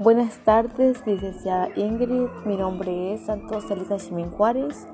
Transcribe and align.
Buenas 0.00 0.38
tardes, 0.38 1.06
licenciada 1.06 1.68
Ingrid. 1.76 2.28
Mi 2.46 2.56
nombre 2.56 3.12
es 3.12 3.26
Santos 3.26 3.70
Elisa 3.70 3.98
Jiménez 3.98 4.32
Juárez. 4.32 4.86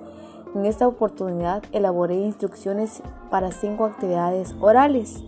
En 0.53 0.65
esta 0.65 0.89
oportunidad 0.89 1.63
elaboré 1.71 2.17
instrucciones 2.17 3.05
para 3.31 3.53
cinco 3.53 3.85
actividades 3.85 4.57
orales. 4.61 5.23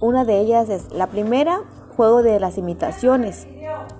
Una 0.00 0.24
de 0.24 0.40
ellas 0.40 0.68
es 0.70 0.92
la 0.92 1.06
primera, 1.06 1.60
juego 1.96 2.24
de 2.24 2.40
las 2.40 2.58
imitaciones. 2.58 3.46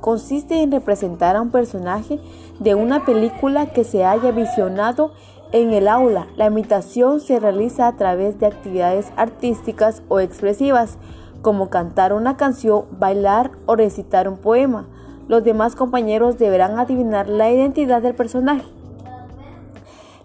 Consiste 0.01 0.61
en 0.61 0.73
representar 0.73 1.37
a 1.37 1.41
un 1.41 1.53
personaje 1.53 2.19
de 2.59 2.75
una 2.75 3.05
película 3.05 3.67
que 3.67 3.85
se 3.85 4.05
haya 4.05 4.33
visionado 4.33 5.13
en 5.53 5.73
el 5.73 5.87
aula. 5.87 6.27
La 6.35 6.47
imitación 6.47 7.21
se 7.21 7.39
realiza 7.39 7.87
a 7.87 7.95
través 7.95 8.41
de 8.41 8.47
actividades 8.47 9.13
artísticas 9.17 10.03
o 10.09 10.19
expresivas 10.19 10.99
como 11.43 11.71
cantar 11.71 12.13
una 12.13 12.37
canción, 12.37 12.87
bailar 12.99 13.53
o 13.67 13.77
recitar 13.77 14.29
un 14.29 14.37
poema. 14.37 14.89
Los 15.29 15.43
demás 15.43 15.75
compañeros 15.75 16.39
deberán 16.39 16.79
adivinar 16.79 17.29
la 17.29 17.51
identidad 17.51 18.01
del 18.03 18.15
personaje. 18.15 18.67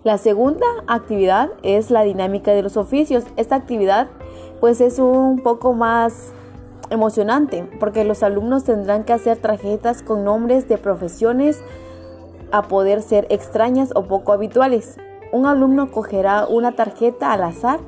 La 0.04 0.18
segunda 0.18 0.66
actividad 0.88 1.50
es 1.64 1.92
la 1.92 2.02
dinámica 2.04 2.52
de 2.52 2.64
los 2.64 2.78
oficios. 2.78 3.24
Esta 3.36 3.56
actividad 3.56 4.08
pues 4.60 4.82
es 4.82 5.00
un 5.00 5.40
poco 5.40 5.74
más 5.74 6.34
emocionante 6.90 7.68
porque 7.80 8.04
los 8.04 8.22
alumnos 8.22 8.64
tendrán 8.64 9.04
que 9.04 9.14
hacer 9.14 9.38
tarjetas 9.38 10.04
con 10.04 10.24
nombres 10.24 10.68
de 10.68 10.78
profesiones 10.78 11.62
a 12.52 12.64
poder 12.64 13.02
ser 13.02 13.26
extrañas 13.30 13.92
o 13.96 14.04
poco 14.04 14.34
habituales. 14.34 14.98
Un 15.32 15.46
alumno 15.46 15.92
cogerá 15.92 16.46
una 16.48 16.74
tarjeta 16.74 17.32
al 17.32 17.44
azar 17.44 17.80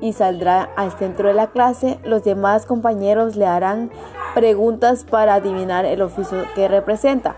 y 0.00 0.12
saldrá 0.12 0.70
al 0.76 0.92
centro 0.92 1.28
de 1.28 1.34
la 1.34 1.48
clase. 1.48 1.98
Los 2.04 2.24
demás 2.24 2.66
compañeros 2.66 3.36
le 3.36 3.46
harán 3.46 3.90
preguntas 4.34 5.04
para 5.04 5.34
adivinar 5.34 5.84
el 5.84 6.02
oficio 6.02 6.44
que 6.54 6.68
representa. 6.68 7.36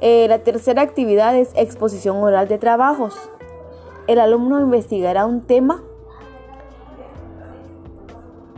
Eh, 0.00 0.26
la 0.28 0.38
tercera 0.38 0.82
actividad 0.82 1.34
es 1.36 1.52
exposición 1.56 2.18
oral 2.18 2.48
de 2.48 2.58
trabajos. 2.58 3.14
El 4.06 4.20
alumno 4.20 4.60
investigará 4.60 5.26
un 5.26 5.40
tema 5.40 5.82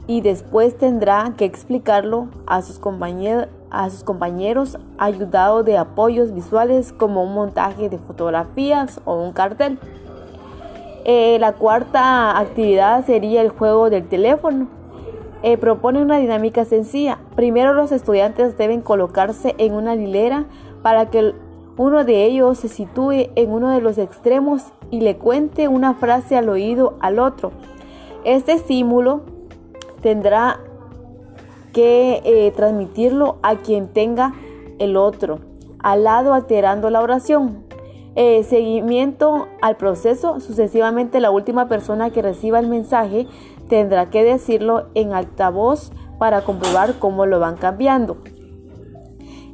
y 0.07 0.21
después 0.23 0.77
tendrá 0.77 1.35
que 1.37 1.45
explicarlo 1.45 2.29
a 2.47 2.63
sus, 2.63 2.79
compañeros, 2.79 3.49
a 3.71 3.89
sus 3.91 4.03
compañeros 4.03 4.79
ayudado 4.97 5.63
de 5.63 5.77
apoyos 5.77 6.35
visuales 6.35 6.93
como 6.93 7.23
un 7.23 7.35
montaje 7.35 7.89
de 7.89 7.99
fotografías 7.99 9.01
o 9.05 9.15
un 9.15 9.33
cartel. 9.33 9.79
Eh, 11.05 11.39
la 11.39 11.53
cuarta 11.53 12.39
actividad 12.39 13.07
sería 13.07 13.43
el 13.43 13.51
juego 13.51 13.91
del 13.91 14.09
teléfono. 14.09 14.69
Eh, 15.43 15.57
propone 15.57 16.03
una 16.03 16.19
dinámica 16.19 16.65
sencilla. 16.65 17.19
Primero 17.37 17.73
los 17.73 17.93
estudiantes 17.93 18.59
deben 18.59 18.81
colocarse 18.81 19.55
en 19.59 19.75
una 19.75 19.95
hilera 19.95 20.47
para 20.83 21.11
que 21.11 21.33
uno 21.77 22.05
de 22.05 22.25
ellos 22.25 22.59
se 22.59 22.69
sitúe 22.69 23.31
en 23.37 23.53
uno 23.53 23.71
de 23.71 23.81
los 23.81 23.99
extremos 23.99 24.73
y 24.91 25.01
le 25.01 25.17
cuente 25.17 25.69
una 25.69 25.95
frase 25.95 26.37
al 26.37 26.49
oído 26.49 26.97
al 27.01 27.21
otro. 27.21 27.53
Este 28.25 28.53
estímulo 28.53 29.21
tendrá 30.03 30.59
que 31.73 32.21
eh, 32.25 32.53
transmitirlo 32.57 33.37
a 33.43 33.57
quien 33.57 33.87
tenga 33.87 34.35
el 34.81 34.97
otro, 34.97 35.39
al 35.79 36.03
lado 36.03 36.35
alterando 36.35 36.91
la 36.91 37.01
oración. 37.01 37.68
Eh, 38.21 38.43
seguimiento 38.43 39.47
al 39.63 39.77
proceso, 39.77 40.41
sucesivamente 40.41 41.21
la 41.21 41.31
última 41.31 41.69
persona 41.69 42.11
que 42.11 42.21
reciba 42.21 42.59
el 42.59 42.67
mensaje 42.67 43.29
tendrá 43.69 44.11
que 44.11 44.25
decirlo 44.25 44.87
en 44.95 45.13
altavoz 45.13 45.93
para 46.19 46.41
comprobar 46.41 46.99
cómo 46.99 47.27
lo 47.27 47.39
van 47.39 47.57
cambiando. 47.57 48.17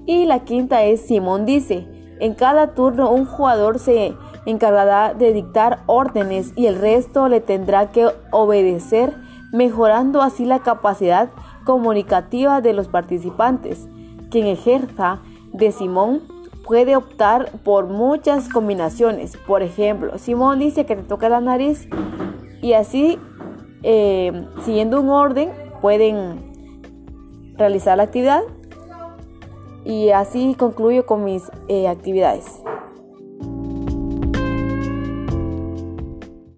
Y 0.07 0.25
la 0.25 0.45
quinta 0.45 0.83
es 0.83 1.03
Simón 1.03 1.45
dice, 1.45 1.87
en 2.21 2.33
cada 2.33 2.73
turno 2.73 3.11
un 3.11 3.27
jugador 3.27 3.79
se 3.79 4.15
encargará 4.47 5.13
de 5.13 5.35
dictar 5.35 5.81
órdenes 5.85 6.55
y 6.57 6.65
el 6.65 6.77
resto 6.77 7.29
le 7.29 7.43
tendrá 7.43 7.93
que 7.93 8.09
obedecer, 8.31 9.13
mejorando 9.53 10.23
así 10.23 10.47
la 10.47 10.61
capacidad 10.61 11.29
comunicativa 11.67 12.63
de 12.63 12.73
los 12.73 12.89
participantes. 12.89 13.87
Quien 14.31 14.47
ejerza 14.47 15.19
de 15.53 15.71
Simón 15.71 16.34
puede 16.67 16.97
optar 16.97 17.51
por 17.63 17.87
muchas 17.87 18.49
combinaciones. 18.49 19.37
Por 19.37 19.63
ejemplo, 19.63 20.19
Simón 20.19 20.59
dice 20.59 20.87
que 20.87 20.97
te 20.97 21.03
toca 21.03 21.29
la 21.29 21.41
nariz 21.41 21.89
y 22.63 22.73
así, 22.73 23.19
eh, 23.83 24.47
siguiendo 24.65 25.01
un 25.01 25.11
orden, 25.11 25.51
pueden 25.81 26.55
realizar 27.57 27.97
la 27.97 28.05
actividad 28.05 28.43
y 29.85 30.11
así 30.11 30.55
concluyo 30.59 31.07
con 31.07 31.25
mis 31.25 31.43
eh, 31.69 31.89
actividades. 31.89 32.63